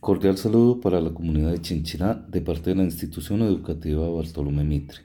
Cordial 0.00 0.38
saludo 0.38 0.80
para 0.80 1.00
la 1.00 1.10
comunidad 1.10 1.50
de 1.50 1.60
Chinchiná 1.60 2.14
de 2.28 2.40
parte 2.40 2.70
de 2.70 2.76
la 2.76 2.84
institución 2.84 3.42
educativa 3.42 4.08
Bartolomé 4.08 4.62
Mitre, 4.62 5.00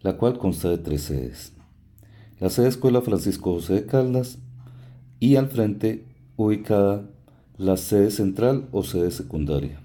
la 0.00 0.16
cual 0.16 0.38
consta 0.38 0.68
de 0.70 0.78
tres 0.78 1.02
sedes. 1.02 1.52
La 2.40 2.50
sede 2.50 2.66
Escuela 2.66 3.00
Francisco 3.00 3.52
José 3.54 3.74
de 3.74 3.86
Caldas 3.86 4.38
y 5.20 5.36
al 5.36 5.46
frente 5.46 6.04
ubicada 6.36 7.08
la 7.56 7.76
sede 7.76 8.10
central 8.10 8.66
o 8.72 8.82
sede 8.82 9.12
secundaria. 9.12 9.80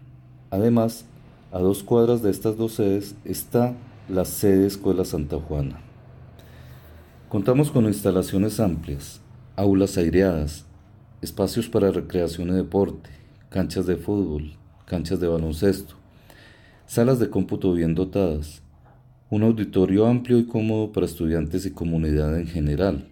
Además, 0.50 1.06
a 1.52 1.60
dos 1.60 1.84
cuadras 1.84 2.24
de 2.24 2.32
estas 2.32 2.58
dos 2.58 2.74
sedes 2.74 3.14
está 3.24 3.76
la 4.10 4.26
sede 4.26 4.66
Escuela 4.66 5.06
Santa 5.06 5.38
Juana. 5.38 5.80
Contamos 7.30 7.70
con 7.70 7.86
instalaciones 7.86 8.60
amplias, 8.60 9.22
aulas 9.56 9.96
aireadas, 9.96 10.66
espacios 11.22 11.70
para 11.70 11.92
recreación 11.92 12.50
y 12.50 12.54
deporte, 12.54 13.17
canchas 13.50 13.86
de 13.86 13.96
fútbol, 13.96 14.58
canchas 14.86 15.20
de 15.20 15.28
baloncesto, 15.28 15.96
salas 16.86 17.20
de 17.20 17.30
cómputo 17.30 17.72
bien 17.74 17.96
dotadas, 17.96 18.62
un 19.30 19.44
auditorio 19.44 20.06
amplio 20.06 20.38
y 20.38 20.46
cómodo 20.46 20.92
para 20.92 21.06
estudiantes 21.06 21.66
y 21.66 21.72
comunidad 21.72 22.38
en 22.38 22.48
general. 22.48 23.08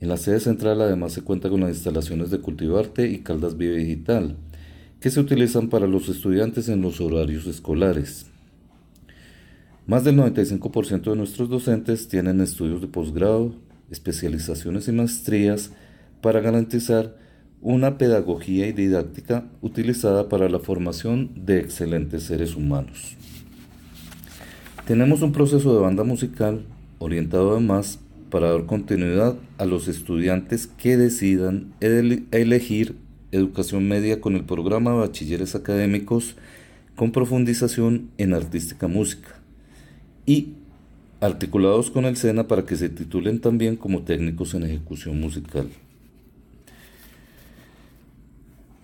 En 0.00 0.08
la 0.08 0.16
sede 0.16 0.40
central 0.40 0.80
además 0.80 1.12
se 1.12 1.22
cuenta 1.22 1.50
con 1.50 1.60
las 1.60 1.70
instalaciones 1.70 2.30
de 2.30 2.40
Cultivarte 2.40 3.08
y 3.08 3.18
Caldas 3.18 3.56
Vive 3.56 3.76
Digital, 3.76 4.36
que 5.00 5.10
se 5.10 5.20
utilizan 5.20 5.68
para 5.68 5.86
los 5.86 6.08
estudiantes 6.08 6.68
en 6.68 6.80
los 6.80 7.00
horarios 7.00 7.46
escolares. 7.46 8.26
Más 9.86 10.04
del 10.04 10.16
95% 10.16 11.10
de 11.10 11.16
nuestros 11.16 11.50
docentes 11.50 12.08
tienen 12.08 12.40
estudios 12.40 12.80
de 12.80 12.86
posgrado, 12.86 13.54
especializaciones 13.90 14.88
y 14.88 14.92
maestrías 14.92 15.72
para 16.22 16.40
garantizar 16.40 17.23
una 17.64 17.96
pedagogía 17.96 18.68
y 18.68 18.72
didáctica 18.72 19.46
utilizada 19.62 20.28
para 20.28 20.50
la 20.50 20.58
formación 20.58 21.30
de 21.34 21.60
excelentes 21.60 22.24
seres 22.24 22.56
humanos. 22.56 23.16
Tenemos 24.86 25.22
un 25.22 25.32
proceso 25.32 25.74
de 25.74 25.80
banda 25.80 26.04
musical 26.04 26.66
orientado 26.98 27.52
además 27.52 28.00
para 28.28 28.50
dar 28.50 28.66
continuidad 28.66 29.36
a 29.56 29.64
los 29.64 29.88
estudiantes 29.88 30.66
que 30.66 30.98
decidan 30.98 31.72
elegir 31.80 32.96
educación 33.32 33.88
media 33.88 34.20
con 34.20 34.34
el 34.36 34.44
programa 34.44 34.90
de 34.90 34.98
bachilleres 34.98 35.54
académicos 35.54 36.36
con 36.96 37.12
profundización 37.12 38.10
en 38.18 38.34
artística 38.34 38.88
música 38.88 39.40
y 40.26 40.52
articulados 41.22 41.90
con 41.90 42.04
el 42.04 42.18
SENA 42.18 42.46
para 42.46 42.66
que 42.66 42.76
se 42.76 42.90
titulen 42.90 43.40
también 43.40 43.76
como 43.76 44.02
técnicos 44.02 44.52
en 44.52 44.64
ejecución 44.64 45.18
musical. 45.18 45.70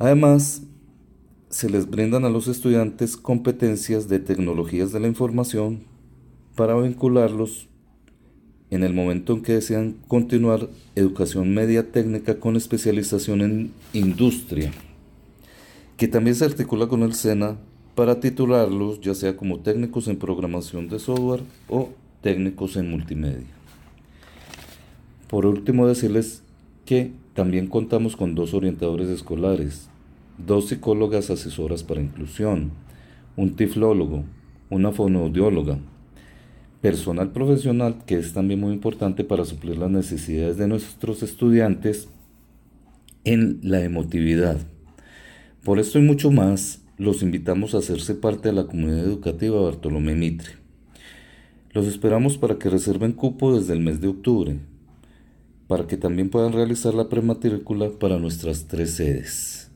Además, 0.00 0.62
se 1.50 1.68
les 1.68 1.90
brindan 1.90 2.24
a 2.24 2.30
los 2.30 2.48
estudiantes 2.48 3.18
competencias 3.18 4.08
de 4.08 4.18
tecnologías 4.18 4.92
de 4.92 5.00
la 5.00 5.08
información 5.08 5.82
para 6.56 6.74
vincularlos 6.74 7.68
en 8.70 8.82
el 8.82 8.94
momento 8.94 9.34
en 9.34 9.42
que 9.42 9.52
desean 9.52 9.98
continuar 10.08 10.70
educación 10.96 11.52
media 11.52 11.92
técnica 11.92 12.40
con 12.40 12.56
especialización 12.56 13.42
en 13.42 13.72
industria, 13.92 14.72
que 15.98 16.08
también 16.08 16.34
se 16.34 16.46
articula 16.46 16.86
con 16.86 17.02
el 17.02 17.12
SENA 17.12 17.58
para 17.94 18.20
titularlos 18.20 19.02
ya 19.02 19.14
sea 19.14 19.36
como 19.36 19.60
técnicos 19.60 20.08
en 20.08 20.16
programación 20.16 20.88
de 20.88 20.98
software 20.98 21.42
o 21.68 21.90
técnicos 22.22 22.76
en 22.76 22.90
multimedia. 22.90 23.44
Por 25.28 25.44
último, 25.44 25.86
decirles 25.86 26.42
que 26.86 27.12
también 27.40 27.68
contamos 27.68 28.16
con 28.16 28.34
dos 28.34 28.52
orientadores 28.52 29.08
escolares, 29.08 29.88
dos 30.36 30.68
psicólogas 30.68 31.30
asesoras 31.30 31.82
para 31.82 32.02
inclusión, 32.02 32.70
un 33.34 33.56
tiflólogo, 33.56 34.24
una 34.68 34.92
fonoaudióloga, 34.92 35.78
personal 36.82 37.32
profesional 37.32 38.04
que 38.04 38.18
es 38.18 38.34
también 38.34 38.60
muy 38.60 38.74
importante 38.74 39.24
para 39.24 39.46
suplir 39.46 39.78
las 39.78 39.90
necesidades 39.90 40.58
de 40.58 40.68
nuestros 40.68 41.22
estudiantes 41.22 42.10
en 43.24 43.58
la 43.62 43.82
emotividad. 43.82 44.58
Por 45.64 45.78
esto 45.78 45.98
y 45.98 46.02
mucho 46.02 46.30
más, 46.30 46.82
los 46.98 47.22
invitamos 47.22 47.74
a 47.74 47.78
hacerse 47.78 48.14
parte 48.14 48.50
de 48.50 48.54
la 48.54 48.66
comunidad 48.66 49.06
educativa 49.06 49.62
Bartolomé 49.62 50.14
Mitre. 50.14 50.56
Los 51.72 51.86
esperamos 51.86 52.36
para 52.36 52.58
que 52.58 52.68
reserven 52.68 53.12
cupo 53.12 53.58
desde 53.58 53.72
el 53.72 53.80
mes 53.80 54.02
de 54.02 54.08
octubre, 54.08 54.58
para 55.70 55.86
que 55.86 55.96
también 55.96 56.30
puedan 56.30 56.52
realizar 56.52 56.94
la 56.94 57.08
prematrícula 57.08 57.90
para 57.92 58.18
nuestras 58.18 58.66
tres 58.66 58.96
sedes. 58.96 59.69